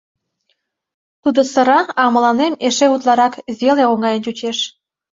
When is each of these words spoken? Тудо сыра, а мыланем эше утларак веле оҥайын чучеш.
Тудо 1.21 1.41
сыра, 1.51 1.81
а 2.01 2.03
мыланем 2.13 2.53
эше 2.67 2.87
утларак 2.95 3.33
веле 3.59 3.83
оҥайын 3.91 4.21
чучеш. 4.25 4.57